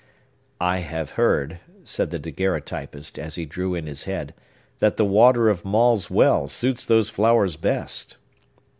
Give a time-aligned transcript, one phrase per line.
[0.59, 4.33] "I have heard," said the daguerreotypist, as he drew in his head,
[4.79, 8.17] "that the water of Maule's well suits those flowers best."